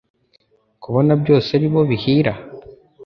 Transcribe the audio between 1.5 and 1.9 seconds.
ari bo